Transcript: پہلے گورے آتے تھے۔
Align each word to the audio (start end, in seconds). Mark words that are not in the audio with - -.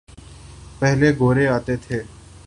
پہلے 0.79 1.11
گورے 1.19 1.47
آتے 1.47 1.75
تھے۔ 1.75 2.01